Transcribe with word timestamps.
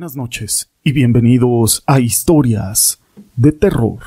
Buenas 0.00 0.16
noches 0.16 0.70
y 0.82 0.92
bienvenidos 0.92 1.82
a 1.86 2.00
Historias 2.00 3.00
de 3.36 3.52
Terror. 3.52 3.98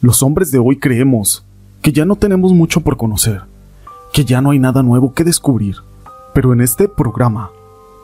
Los 0.00 0.24
hombres 0.24 0.50
de 0.50 0.58
hoy 0.58 0.76
creemos 0.76 1.44
que 1.82 1.92
ya 1.92 2.04
no 2.04 2.16
tenemos 2.16 2.52
mucho 2.52 2.80
por 2.80 2.96
conocer, 2.96 3.42
que 4.12 4.24
ya 4.24 4.40
no 4.40 4.50
hay 4.50 4.58
nada 4.58 4.82
nuevo 4.82 5.14
que 5.14 5.22
descubrir, 5.22 5.76
pero 6.34 6.52
en 6.52 6.60
este 6.60 6.88
programa 6.88 7.52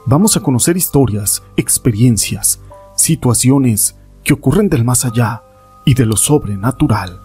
vamos 0.06 0.36
a 0.36 0.40
conocer 0.40 0.76
historias, 0.76 1.42
experiencias, 1.56 2.60
situaciones 2.94 3.96
que 4.22 4.34
ocurren 4.34 4.68
del 4.68 4.84
más 4.84 5.04
allá 5.04 5.42
y 5.84 5.94
de 5.94 6.06
lo 6.06 6.16
sobrenatural. 6.16 7.18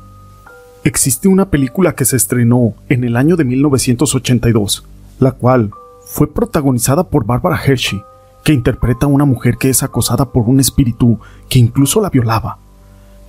Existe 0.83 1.27
una 1.27 1.51
película 1.51 1.93
que 1.93 2.05
se 2.05 2.15
estrenó 2.15 2.73
en 2.89 3.03
el 3.03 3.15
año 3.15 3.35
de 3.35 3.43
1982, 3.43 4.83
la 5.19 5.31
cual 5.31 5.69
fue 6.07 6.25
protagonizada 6.25 7.03
por 7.03 7.23
Barbara 7.23 7.61
Hershey, 7.63 8.01
que 8.43 8.53
interpreta 8.53 9.05
a 9.05 9.09
una 9.09 9.25
mujer 9.25 9.57
que 9.57 9.69
es 9.69 9.83
acosada 9.83 10.25
por 10.25 10.43
un 10.43 10.59
espíritu 10.59 11.19
que 11.49 11.59
incluso 11.59 12.01
la 12.01 12.09
violaba. 12.09 12.57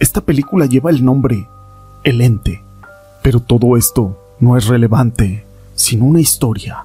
Esta 0.00 0.20
película 0.20 0.66
lleva 0.66 0.90
el 0.90 1.04
nombre 1.04 1.48
El 2.02 2.20
Ente, 2.20 2.62
pero 3.22 3.40
todo 3.40 3.76
esto 3.76 4.18
no 4.40 4.56
es 4.56 4.66
relevante, 4.66 5.46
sino 5.74 6.04
una 6.04 6.20
historia. 6.20 6.84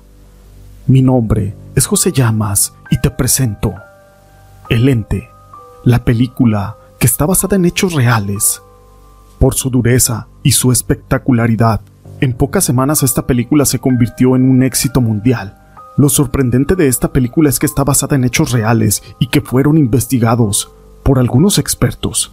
Mi 0.85 1.01
nombre 1.01 1.55
es 1.75 1.87
José 1.87 2.11
Llamas 2.11 2.73
y 2.91 3.01
te 3.01 3.09
presento 3.09 3.73
El 4.69 4.87
Ente, 4.87 5.29
la 5.83 6.03
película 6.05 6.77
que 6.99 7.07
está 7.07 7.25
basada 7.25 7.55
en 7.55 7.65
hechos 7.65 7.93
reales. 7.93 8.61
Por 9.39 9.55
su 9.55 9.69
dureza 9.69 10.27
y 10.43 10.51
su 10.51 10.71
espectacularidad, 10.71 11.81
en 12.21 12.33
pocas 12.33 12.63
semanas 12.63 13.01
esta 13.01 13.25
película 13.25 13.65
se 13.65 13.79
convirtió 13.79 14.35
en 14.35 14.49
un 14.49 14.61
éxito 14.63 15.01
mundial 15.01 15.58
lo 15.99 16.07
sorprendente 16.07 16.77
de 16.77 16.87
esta 16.87 17.11
película 17.11 17.49
es 17.49 17.59
que 17.59 17.65
está 17.65 17.83
basada 17.83 18.15
en 18.15 18.23
hechos 18.23 18.53
reales 18.53 19.03
y 19.19 19.27
que 19.27 19.41
fueron 19.41 19.77
investigados 19.77 20.71
por 21.03 21.19
algunos 21.19 21.57
expertos. 21.57 22.31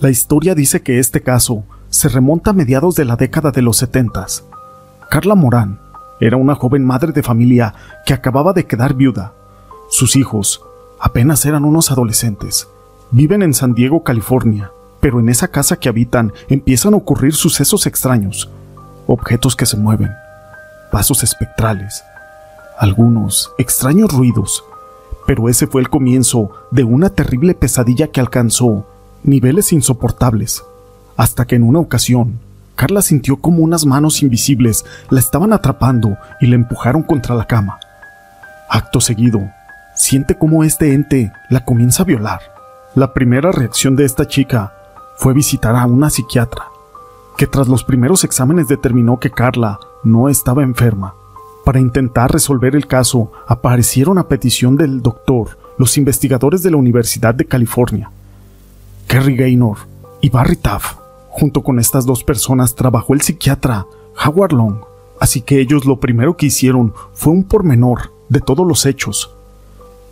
La 0.00 0.10
historia 0.10 0.56
dice 0.56 0.82
que 0.82 0.98
este 0.98 1.22
caso 1.22 1.62
se 1.88 2.08
remonta 2.08 2.50
a 2.50 2.52
mediados 2.52 2.96
de 2.96 3.04
la 3.04 3.14
década 3.14 3.52
de 3.52 3.62
los 3.62 3.76
70. 3.76 4.26
Carla 5.08 5.36
Morán 5.36 5.78
era 6.18 6.36
una 6.36 6.56
joven 6.56 6.84
madre 6.84 7.12
de 7.12 7.22
familia 7.22 7.74
que 8.04 8.12
acababa 8.12 8.52
de 8.52 8.66
quedar 8.66 8.94
viuda. 8.94 9.34
Sus 9.88 10.16
hijos 10.16 10.60
apenas 10.98 11.46
eran 11.46 11.64
unos 11.64 11.92
adolescentes. 11.92 12.66
Viven 13.12 13.40
en 13.42 13.54
San 13.54 13.72
Diego, 13.74 14.02
California, 14.02 14.72
pero 14.98 15.20
en 15.20 15.28
esa 15.28 15.46
casa 15.46 15.76
que 15.76 15.88
habitan 15.88 16.32
empiezan 16.48 16.92
a 16.92 16.96
ocurrir 16.96 17.34
sucesos 17.36 17.86
extraños, 17.86 18.50
objetos 19.06 19.54
que 19.54 19.64
se 19.64 19.76
mueven, 19.76 20.10
pasos 20.90 21.22
espectrales, 21.22 22.02
algunos 22.78 23.52
extraños 23.58 24.12
ruidos, 24.12 24.64
pero 25.26 25.48
ese 25.48 25.66
fue 25.66 25.80
el 25.80 25.90
comienzo 25.90 26.50
de 26.70 26.84
una 26.84 27.10
terrible 27.10 27.54
pesadilla 27.54 28.08
que 28.08 28.20
alcanzó 28.20 28.86
niveles 29.22 29.72
insoportables, 29.72 30.62
hasta 31.16 31.46
que 31.46 31.56
en 31.56 31.64
una 31.64 31.80
ocasión 31.80 32.38
Carla 32.76 33.00
sintió 33.00 33.38
como 33.38 33.62
unas 33.62 33.86
manos 33.86 34.22
invisibles 34.22 34.84
la 35.08 35.18
estaban 35.18 35.52
atrapando 35.52 36.16
y 36.40 36.46
la 36.46 36.56
empujaron 36.56 37.02
contra 37.02 37.34
la 37.34 37.46
cama. 37.46 37.78
Acto 38.68 39.00
seguido, 39.00 39.40
siente 39.94 40.36
como 40.36 40.62
este 40.62 40.92
ente 40.92 41.32
la 41.48 41.64
comienza 41.64 42.02
a 42.02 42.06
violar. 42.06 42.40
La 42.94 43.14
primera 43.14 43.50
reacción 43.50 43.96
de 43.96 44.04
esta 44.04 44.28
chica 44.28 44.74
fue 45.16 45.32
visitar 45.32 45.74
a 45.74 45.86
una 45.86 46.10
psiquiatra, 46.10 46.66
que 47.38 47.46
tras 47.46 47.68
los 47.68 47.82
primeros 47.82 48.24
exámenes 48.24 48.68
determinó 48.68 49.18
que 49.18 49.30
Carla 49.30 49.78
no 50.04 50.28
estaba 50.28 50.62
enferma 50.62 51.14
para 51.66 51.80
intentar 51.80 52.30
resolver 52.30 52.76
el 52.76 52.86
caso, 52.86 53.32
aparecieron 53.48 54.18
a 54.18 54.28
petición 54.28 54.76
del 54.76 55.02
doctor 55.02 55.58
los 55.78 55.98
investigadores 55.98 56.62
de 56.62 56.70
la 56.70 56.76
Universidad 56.76 57.34
de 57.34 57.44
California. 57.44 58.08
Kerry 59.08 59.34
Gaynor 59.34 59.78
y 60.20 60.30
Barry 60.30 60.54
Taff. 60.54 60.94
Junto 61.28 61.64
con 61.64 61.80
estas 61.80 62.06
dos 62.06 62.22
personas 62.22 62.76
trabajó 62.76 63.14
el 63.14 63.20
psiquiatra 63.20 63.84
Howard 64.24 64.52
Long, 64.52 64.76
así 65.18 65.40
que 65.40 65.60
ellos 65.60 65.86
lo 65.86 65.98
primero 65.98 66.36
que 66.36 66.46
hicieron 66.46 66.94
fue 67.14 67.32
un 67.32 67.42
pormenor 67.42 68.12
de 68.28 68.38
todos 68.38 68.64
los 68.64 68.86
hechos. 68.86 69.34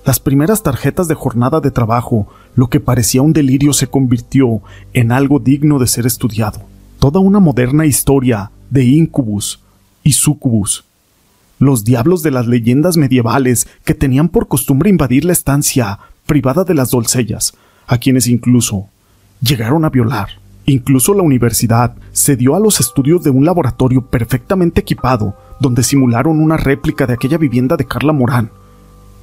Las 0.04 0.18
primeras 0.18 0.64
tarjetas 0.64 1.06
de 1.06 1.14
jornada 1.14 1.60
de 1.60 1.70
trabajo, 1.70 2.26
lo 2.56 2.66
que 2.66 2.80
parecía 2.80 3.22
un 3.22 3.32
delirio 3.32 3.74
se 3.74 3.86
convirtió 3.86 4.60
en 4.92 5.12
algo 5.12 5.38
digno 5.38 5.78
de 5.78 5.86
ser 5.86 6.04
estudiado. 6.04 6.62
Toda 6.98 7.20
una 7.20 7.38
moderna 7.38 7.86
historia 7.86 8.50
de 8.70 8.82
incubus 8.86 9.62
y 10.02 10.14
sucubus 10.14 10.84
los 11.64 11.84
diablos 11.84 12.22
de 12.22 12.30
las 12.30 12.46
leyendas 12.46 12.96
medievales 12.96 13.66
que 13.84 13.94
tenían 13.94 14.28
por 14.28 14.48
costumbre 14.48 14.90
invadir 14.90 15.24
la 15.24 15.32
estancia 15.32 15.98
privada 16.26 16.64
de 16.64 16.74
las 16.74 16.90
doncellas, 16.90 17.54
a 17.86 17.98
quienes 17.98 18.26
incluso 18.26 18.88
llegaron 19.40 19.84
a 19.84 19.90
violar. 19.90 20.28
Incluso 20.66 21.12
la 21.12 21.22
universidad 21.22 21.94
se 22.12 22.36
dio 22.36 22.54
a 22.54 22.60
los 22.60 22.80
estudios 22.80 23.22
de 23.22 23.30
un 23.30 23.44
laboratorio 23.44 24.02
perfectamente 24.02 24.80
equipado, 24.80 25.36
donde 25.60 25.82
simularon 25.82 26.40
una 26.40 26.56
réplica 26.56 27.06
de 27.06 27.14
aquella 27.14 27.38
vivienda 27.38 27.76
de 27.76 27.86
Carla 27.86 28.12
Morán. 28.12 28.50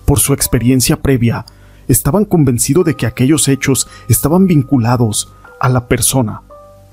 Por 0.05 0.19
su 0.19 0.33
experiencia 0.33 1.01
previa, 1.01 1.45
estaban 1.87 2.25
convencidos 2.25 2.85
de 2.85 2.95
que 2.95 3.05
aquellos 3.05 3.47
hechos 3.47 3.87
estaban 4.07 4.47
vinculados 4.47 5.31
a 5.59 5.69
la 5.69 5.87
persona 5.87 6.41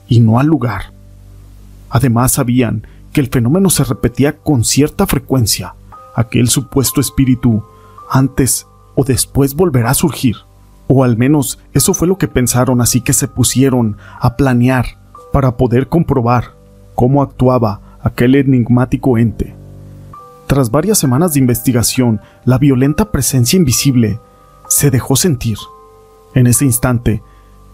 y 0.08 0.20
no 0.20 0.38
al 0.38 0.47
lugar. 0.47 0.92
Además 1.91 2.32
sabían 2.32 2.87
que 3.12 3.20
el 3.20 3.28
fenómeno 3.28 3.70
se 3.70 3.84
repetía 3.84 4.38
con 4.38 4.64
cierta 4.64 5.06
frecuencia. 5.06 5.74
Aquel 6.14 6.48
supuesto 6.48 7.00
espíritu 7.00 7.62
antes 8.10 8.66
o 8.94 9.04
después 9.04 9.54
volverá 9.54 9.91
a 9.91 9.94
surgir. 9.94 10.36
O 10.88 11.04
al 11.04 11.16
menos 11.16 11.58
eso 11.72 11.94
fue 11.94 12.08
lo 12.08 12.19
que 12.19 12.28
pensaron, 12.28 12.80
así 12.80 13.00
que 13.00 13.12
se 13.12 13.28
pusieron 13.28 13.96
a 14.20 14.36
planear 14.36 14.98
para 15.32 15.56
poder 15.56 15.88
comprobar 15.88 16.54
cómo 16.94 17.22
actuaba 17.22 17.80
aquel 18.02 18.34
enigmático 18.34 19.19
ente. 19.19 19.54
Tras 20.46 20.70
varias 20.70 20.98
semanas 20.98 21.34
de 21.34 21.40
investigación, 21.40 22.20
la 22.44 22.56
violenta 22.56 23.12
presencia 23.12 23.58
invisible 23.58 24.19
se 24.66 24.90
dejó 24.90 25.14
sentir. 25.14 25.58
En 26.34 26.46
ese 26.46 26.64
instante, 26.64 27.22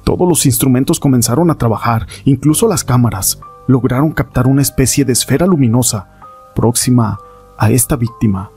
todos 0.03 0.29
los 0.29 0.45
instrumentos 0.45 0.99
comenzaron 0.99 1.51
a 1.51 1.55
trabajar, 1.55 2.07
incluso 2.25 2.69
las 2.69 2.85
cámaras, 2.85 3.39
lograron 3.67 4.13
captar 4.13 4.47
una 4.47 4.63
especie 4.63 5.05
de 5.05 5.13
esfera 5.13 5.47
luminosa 5.47 6.09
próxima 6.55 7.19
a 7.59 7.71
esta 7.71 7.97
víctima. 7.97 8.51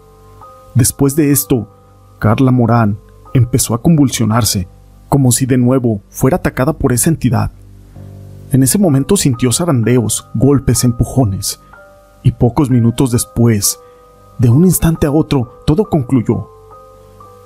Después 0.75 1.15
de 1.15 1.31
esto, 1.31 1.67
Carla 2.19 2.51
Morán 2.51 2.97
empezó 3.33 3.73
a 3.73 3.81
convulsionarse, 3.81 4.67
como 5.09 5.31
si 5.31 5.45
de 5.45 5.57
nuevo 5.57 6.01
fuera 6.09 6.37
atacada 6.37 6.73
por 6.73 6.93
esa 6.93 7.09
entidad. 7.09 7.51
En 8.51 8.63
ese 8.63 8.77
momento 8.77 9.17
sintió 9.17 9.51
zarandeos, 9.51 10.27
golpes, 10.33 10.83
empujones, 10.83 11.59
y 12.23 12.31
pocos 12.31 12.69
minutos 12.69 13.11
después, 13.11 13.79
de 14.37 14.49
un 14.49 14.65
instante 14.65 15.07
a 15.07 15.11
otro, 15.11 15.61
todo 15.65 15.89
concluyó. 15.89 16.49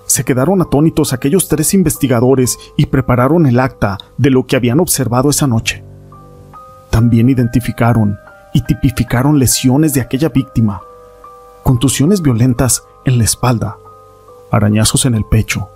Se 0.06 0.26
quedaron 0.26 0.62
atónitos 0.62 1.14
aquellos 1.14 1.48
tres 1.48 1.74
investigadores 1.74 2.58
y 2.76 2.88
prepararon 2.88 3.46
el 3.46 3.60
acta 3.60 3.98
de 4.18 4.30
lo 4.30 4.46
que 4.46 4.58
habían 4.58 4.80
observado 4.80 5.30
esa 5.30 5.48
noche. 5.48 5.86
También 6.92 7.30
identificaron 7.30 8.20
y 8.54 8.62
tipificaron 8.62 9.40
lesiones 9.40 9.94
de 9.94 10.02
aquella 10.02 10.30
víctima, 10.30 10.82
contusiones 11.64 12.22
violentas 12.22 12.84
en 13.06 13.18
la 13.18 13.24
espalda, 13.24 13.78
arañazos 14.52 15.06
en 15.06 15.16
el 15.16 15.24
pecho, 15.26 15.70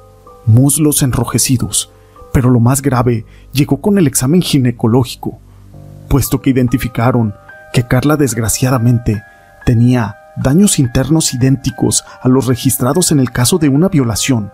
muslos 0.45 1.01
enrojecidos, 1.01 1.89
pero 2.33 2.49
lo 2.49 2.59
más 2.59 2.81
grave 2.81 3.25
llegó 3.53 3.81
con 3.81 3.97
el 3.97 4.07
examen 4.07 4.41
ginecológico, 4.41 5.40
puesto 6.09 6.41
que 6.41 6.49
identificaron 6.49 7.34
que 7.73 7.87
Carla 7.87 8.17
desgraciadamente 8.17 9.23
tenía 9.66 10.17
daños 10.35 10.79
internos 10.79 11.34
idénticos 11.34 12.03
a 12.22 12.28
los 12.28 12.47
registrados 12.47 13.11
en 13.11 13.19
el 13.22 13.31
caso 13.31 13.57
de 13.57 13.69
una 13.69 13.87
violación. 13.87 14.51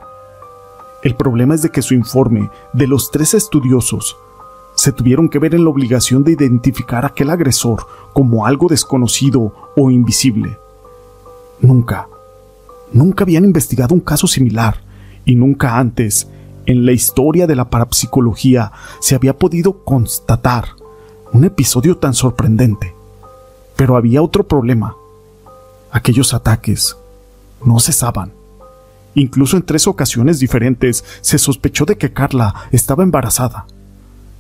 El 1.04 1.16
problema 1.16 1.56
es 1.56 1.64
de 1.64 1.70
que 1.70 1.82
su 1.82 1.96
informe 1.96 2.52
de 2.74 2.86
los 2.86 3.10
tres 3.10 3.34
estudiosos 3.34 4.16
se 4.82 4.92
tuvieron 4.92 5.30
que 5.30 5.38
ver 5.38 5.54
en 5.54 5.64
la 5.64 5.70
obligación 5.70 6.24
de 6.24 6.32
identificar 6.32 7.04
a 7.04 7.10
aquel 7.10 7.30
agresor 7.30 7.86
como 8.14 8.48
algo 8.48 8.68
desconocido 8.68 9.54
o 9.78 9.92
invisible. 9.92 10.58
Nunca, 11.60 12.08
nunca 12.92 13.24
habían 13.24 13.46
investigado 13.46 13.94
un 13.94 14.02
caso 14.02 14.26
similar 14.26 14.82
y 15.24 15.36
nunca 15.36 15.78
antes, 15.78 16.28
en 16.66 16.84
la 16.84 16.94
historia 16.94 17.46
de 17.46 17.56
la 17.56 17.70
parapsicología, 17.70 18.72
se 19.02 19.14
había 19.14 19.38
podido 19.38 19.84
constatar 19.84 20.70
un 21.32 21.46
episodio 21.46 21.98
tan 21.98 22.16
sorprendente. 22.16 22.96
Pero 23.76 23.98
había 23.98 24.24
otro 24.24 24.48
problema. 24.48 24.96
Aquellos 25.92 26.34
ataques 26.34 26.98
no 27.64 27.80
cesaban. 27.80 28.34
Incluso 29.14 29.58
en 29.58 29.64
tres 29.64 29.86
ocasiones 29.86 30.40
diferentes 30.40 31.06
se 31.22 31.38
sospechó 31.38 31.86
de 31.86 32.00
que 32.00 32.14
Carla 32.14 32.68
estaba 32.72 33.04
embarazada 33.04 33.68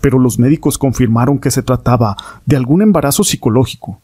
pero 0.01 0.19
los 0.19 0.39
médicos 0.39 0.77
confirmaron 0.77 1.39
que 1.39 1.51
se 1.51 1.63
trataba 1.63 2.17
de 2.45 2.57
algún 2.57 2.81
embarazo 2.81 3.23
psicológico. 3.23 3.99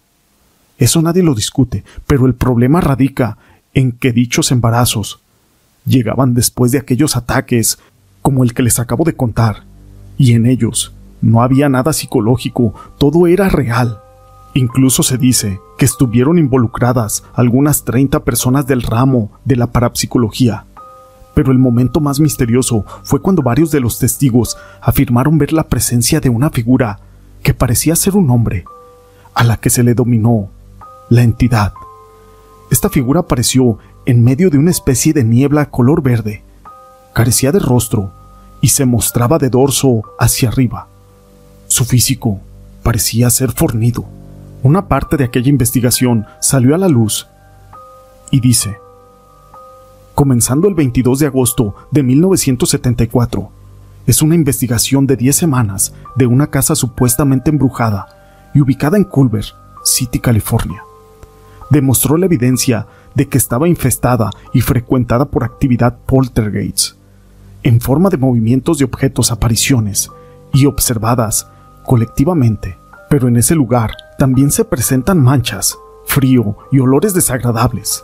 Eso 0.77 1.01
nadie 1.01 1.23
lo 1.23 1.33
discute, 1.33 1.83
pero 2.05 2.27
el 2.27 2.35
problema 2.35 2.81
radica 2.81 3.38
en 3.73 3.91
que 3.91 4.11
dichos 4.11 4.51
embarazos 4.51 5.19
llegaban 5.85 6.33
después 6.33 6.71
de 6.71 6.77
aquellos 6.77 7.15
ataques, 7.15 7.79
como 8.21 8.44
el 8.44 8.53
que 8.53 8.63
les 8.63 8.79
acabo 8.79 9.03
de 9.03 9.15
contar, 9.15 9.63
y 10.17 10.33
en 10.33 10.45
ellos 10.45 10.94
no 11.21 11.41
había 11.41 11.67
nada 11.69 11.94
psicológico, 11.94 12.73
todo 12.99 13.25
era 13.27 13.49
real. 13.49 13.99
Incluso 14.53 15.03
se 15.03 15.17
dice 15.17 15.59
que 15.77 15.85
estuvieron 15.85 16.38
involucradas 16.38 17.23
algunas 17.33 17.85
30 17.85 18.23
personas 18.23 18.67
del 18.67 18.81
ramo 18.81 19.31
de 19.45 19.55
la 19.55 19.67
parapsicología. 19.67 20.67
Pero 21.38 21.51
el 21.51 21.60
momento 21.60 22.00
más 22.00 22.19
misterioso 22.19 22.84
fue 23.04 23.22
cuando 23.22 23.44
varios 23.44 23.69
de 23.69 23.80
los 23.80 24.00
testigos 24.00 24.57
afirmaron 24.81 25.38
ver 25.38 25.54
la 25.54 25.68
presencia 25.68 26.19
de 26.19 26.30
una 26.30 26.50
figura 26.50 27.00
que 27.44 27.54
parecía 27.54 27.95
ser 27.95 28.16
un 28.16 28.31
hombre, 28.31 28.66
a 29.36 29.44
la 29.44 29.57
que 29.57 29.69
se 29.69 29.84
le 29.84 29.94
dominó 29.94 30.50
la 31.10 31.22
entidad. 31.22 31.74
Esta 32.72 32.89
figura 32.89 33.19
apareció 33.19 33.78
en 34.07 34.24
medio 34.24 34.50
de 34.50 34.57
una 34.57 34.72
especie 34.72 35.13
de 35.13 35.24
niebla 35.24 35.69
color 35.69 36.01
verde. 36.01 36.42
Carecía 37.13 37.51
de 37.51 37.60
rostro 37.60 38.12
y 38.60 38.69
se 38.69 38.88
mostraba 38.88 39.38
de 39.38 39.51
dorso 39.51 40.01
hacia 40.18 40.50
arriba. 40.50 40.88
Su 41.68 41.86
físico 41.86 42.40
parecía 42.81 43.30
ser 43.30 43.51
fornido. 43.51 44.06
Una 44.63 44.88
parte 44.88 45.18
de 45.18 45.25
aquella 45.25 45.50
investigación 45.50 46.25
salió 46.40 46.74
a 46.74 46.80
la 46.80 46.88
luz 46.88 47.28
y 48.31 48.40
dice, 48.40 48.80
comenzando 50.18 50.68
el 50.68 50.74
22 50.74 51.19
de 51.19 51.28
agosto 51.28 51.75
de 51.92 52.02
1974, 52.02 53.52
es 54.08 54.24
una 54.24 54.34
investigación 54.34 55.06
de 55.06 55.16
10 55.16 55.36
semanas 55.36 55.94
de 56.16 56.25
una 56.25 56.48
casa 56.48 56.74
supuestamente 56.74 57.52
embrujada 57.52 58.08
y 58.56 58.62
ubicada 58.62 58.98
en 58.98 59.04
Culver 59.04 59.46
City, 59.84 60.18
California. 60.18 60.81
Demostró 61.69 62.18
la 62.18 62.25
evidencia 62.25 62.88
de 63.14 63.28
que 63.28 63.38
estaba 63.38 63.68
infestada 63.68 64.31
y 64.54 64.62
frecuentada 64.62 65.25
por 65.25 65.44
actividad 65.44 66.00
poltergeist, 66.08 66.96
en 67.62 67.80
forma 67.80 68.10
de 68.10 68.18
movimientos 68.18 68.80
de 68.80 68.86
objetos, 68.86 69.31
apariciones, 69.31 70.10
y 70.52 70.66
observadas 70.66 71.48
colectivamente. 71.86 72.75
Pero 73.08 73.28
en 73.28 73.38
ese 73.38 73.54
lugar 73.54 73.92
también 74.18 74.50
se 74.50 74.66
presentan 74.66 75.24
manchas, 75.24 75.78
frío 76.08 76.58
y 76.72 76.80
olores 76.80 77.14
desagradables. 77.14 78.04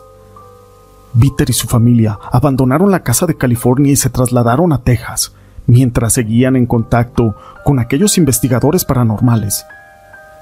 Bitter 1.13 1.49
y 1.49 1.53
su 1.53 1.67
familia 1.67 2.17
abandonaron 2.31 2.89
la 2.89 3.03
casa 3.03 3.25
de 3.25 3.35
California 3.35 3.91
y 3.91 3.95
se 3.95 4.09
trasladaron 4.09 4.73
a 4.73 4.79
Texas, 4.79 5.33
mientras 5.67 6.13
seguían 6.13 6.55
en 6.55 6.65
contacto 6.65 7.35
con 7.63 7.79
aquellos 7.79 8.17
investigadores 8.17 8.83
paranormales. 8.83 9.65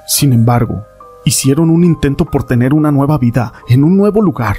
Sin 0.08 0.32
embargo, 0.32 0.84
hicieron 1.26 1.70
un 1.70 1.84
intento 1.84 2.26
por 2.26 2.44
tener 2.44 2.74
una 2.74 2.92
nueva 2.92 3.18
vida 3.18 3.54
en 3.68 3.84
un 3.84 3.98
nuevo 3.98 4.22
lugar, 4.22 4.58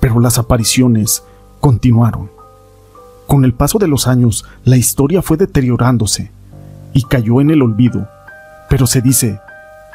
pero 0.00 0.18
las 0.18 0.38
apariciones 0.38 1.22
continuaron. 1.60 2.30
Con 3.26 3.44
el 3.44 3.54
paso 3.54 3.78
de 3.78 3.88
los 3.88 4.06
años, 4.06 4.44
la 4.64 4.76
historia 4.76 5.22
fue 5.22 5.36
deteriorándose 5.36 6.30
y 6.92 7.02
cayó 7.04 7.40
en 7.40 7.50
el 7.50 7.62
olvido, 7.62 8.08
pero 8.68 8.86
se 8.86 9.00
dice 9.00 9.40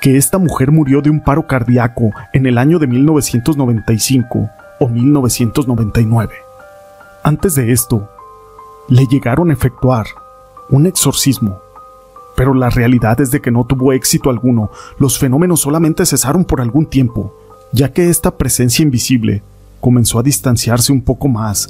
que 0.01 0.15
esta 0.15 0.37
mujer 0.37 0.71
murió 0.71 1.01
de 1.01 1.09
un 1.09 1.21
paro 1.21 1.45
cardíaco 1.45 2.11
en 2.33 2.45
el 2.45 2.57
año 2.57 2.79
de 2.79 2.87
1995 2.87 4.49
o 4.79 4.87
1999. 4.87 6.33
Antes 7.23 7.55
de 7.55 7.71
esto, 7.71 8.09
le 8.87 9.05
llegaron 9.05 9.49
a 9.49 9.53
efectuar 9.53 10.07
un 10.69 10.85
exorcismo, 10.85 11.59
pero 12.35 12.53
la 12.53 12.69
realidad 12.69 13.19
es 13.21 13.31
de 13.31 13.41
que 13.41 13.51
no 13.51 13.65
tuvo 13.65 13.91
éxito 13.93 14.29
alguno, 14.29 14.71
los 14.97 15.19
fenómenos 15.19 15.59
solamente 15.59 16.05
cesaron 16.05 16.45
por 16.45 16.61
algún 16.61 16.85
tiempo, 16.85 17.35
ya 17.71 17.91
que 17.91 18.09
esta 18.09 18.37
presencia 18.37 18.83
invisible 18.83 19.43
comenzó 19.81 20.19
a 20.19 20.23
distanciarse 20.23 20.91
un 20.91 21.01
poco 21.01 21.27
más, 21.27 21.69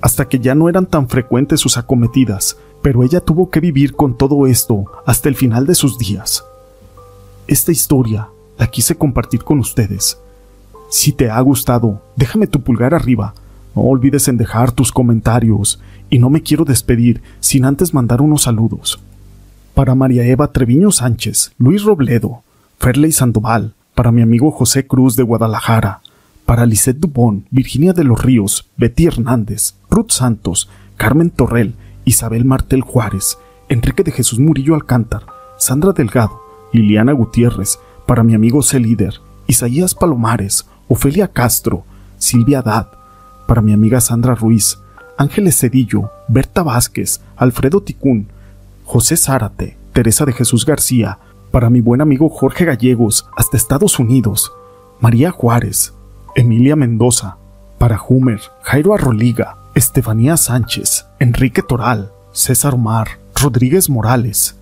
hasta 0.00 0.28
que 0.28 0.38
ya 0.38 0.54
no 0.54 0.68
eran 0.68 0.86
tan 0.86 1.08
frecuentes 1.08 1.60
sus 1.60 1.76
acometidas, 1.78 2.56
pero 2.82 3.02
ella 3.02 3.20
tuvo 3.20 3.50
que 3.50 3.60
vivir 3.60 3.94
con 3.94 4.16
todo 4.16 4.46
esto 4.46 4.84
hasta 5.06 5.28
el 5.28 5.34
final 5.34 5.66
de 5.66 5.74
sus 5.74 5.98
días. 5.98 6.44
Esta 7.46 7.72
historia 7.72 8.28
la 8.58 8.66
quise 8.66 8.96
compartir 8.96 9.42
con 9.42 9.58
ustedes. 9.58 10.18
Si 10.96 11.10
te 11.10 11.28
ha 11.28 11.40
gustado, 11.40 12.04
déjame 12.14 12.46
tu 12.46 12.60
pulgar 12.62 12.94
arriba. 12.94 13.34
No 13.74 13.82
olvides 13.82 14.28
en 14.28 14.36
dejar 14.36 14.70
tus 14.70 14.92
comentarios 14.92 15.80
y 16.08 16.20
no 16.20 16.30
me 16.30 16.40
quiero 16.40 16.64
despedir 16.64 17.20
sin 17.40 17.64
antes 17.64 17.92
mandar 17.92 18.22
unos 18.22 18.42
saludos. 18.42 19.00
Para 19.74 19.96
María 19.96 20.24
Eva 20.24 20.52
Treviño 20.52 20.92
Sánchez, 20.92 21.52
Luis 21.58 21.82
Robledo, 21.82 22.44
Ferley 22.78 23.10
Sandoval, 23.10 23.74
para 23.96 24.12
mi 24.12 24.22
amigo 24.22 24.52
José 24.52 24.86
Cruz 24.86 25.16
de 25.16 25.24
Guadalajara, 25.24 26.00
para 26.46 26.64
Lisette 26.64 27.00
Dubón, 27.00 27.48
Virginia 27.50 27.92
de 27.92 28.04
los 28.04 28.22
Ríos, 28.22 28.70
Betty 28.76 29.06
Hernández, 29.06 29.74
Ruth 29.90 30.12
Santos, 30.12 30.70
Carmen 30.96 31.30
Torrel, 31.30 31.74
Isabel 32.04 32.44
Martel 32.44 32.82
Juárez, 32.82 33.36
Enrique 33.68 34.04
de 34.04 34.12
Jesús 34.12 34.38
Murillo 34.38 34.76
Alcántar, 34.76 35.26
Sandra 35.58 35.92
Delgado, 35.92 36.40
Liliana 36.72 37.10
Gutiérrez, 37.10 37.80
para 38.06 38.22
mi 38.22 38.34
amigo 38.34 38.62
C. 38.62 38.78
Líder, 38.78 39.14
Isaías 39.48 39.96
Palomares, 39.96 40.66
Ofelia 40.88 41.28
Castro, 41.28 41.84
Silvia 42.18 42.62
Dad, 42.62 42.86
para 43.46 43.62
mi 43.62 43.72
amiga 43.72 44.00
Sandra 44.00 44.34
Ruiz, 44.34 44.78
Ángeles 45.16 45.58
Cedillo, 45.58 46.10
Berta 46.28 46.62
Vázquez, 46.62 47.20
Alfredo 47.36 47.82
Ticún, 47.82 48.28
José 48.84 49.16
Zárate, 49.16 49.76
Teresa 49.92 50.24
de 50.24 50.32
Jesús 50.32 50.66
García, 50.66 51.18
para 51.50 51.70
mi 51.70 51.80
buen 51.80 52.00
amigo 52.00 52.28
Jorge 52.28 52.64
Gallegos, 52.64 53.28
hasta 53.36 53.56
Estados 53.56 53.98
Unidos, 53.98 54.52
María 55.00 55.30
Juárez, 55.30 55.94
Emilia 56.34 56.76
Mendoza, 56.76 57.36
para 57.78 58.00
Humer, 58.00 58.40
Jairo 58.62 58.94
Arroliga, 58.94 59.56
Estefanía 59.74 60.36
Sánchez, 60.36 61.06
Enrique 61.20 61.62
Toral, 61.62 62.12
César 62.32 62.74
Omar, 62.74 63.18
Rodríguez 63.40 63.88
Morales, 63.88 64.56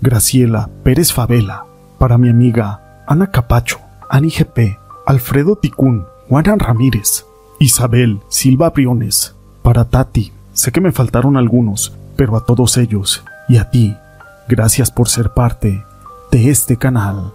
Graciela 0.00 0.68
Pérez 0.82 1.12
Favela, 1.12 1.64
para 1.98 2.18
mi 2.18 2.28
amiga 2.28 3.02
Ana 3.06 3.30
Capacho, 3.30 3.78
Ani 4.08 4.30
GP, 4.30 4.78
Alfredo 5.06 5.54
Ticún, 5.54 6.04
Juana 6.28 6.56
Ramírez, 6.58 7.26
Isabel 7.60 8.18
Silva 8.26 8.70
Briones, 8.70 9.36
para 9.62 9.84
Tati, 9.84 10.32
sé 10.52 10.72
que 10.72 10.80
me 10.80 10.90
faltaron 10.90 11.36
algunos, 11.36 11.92
pero 12.16 12.36
a 12.36 12.44
todos 12.44 12.76
ellos 12.76 13.22
y 13.48 13.58
a 13.58 13.70
ti, 13.70 13.96
gracias 14.48 14.90
por 14.90 15.08
ser 15.08 15.30
parte 15.30 15.84
de 16.32 16.50
este 16.50 16.76
canal. 16.76 17.32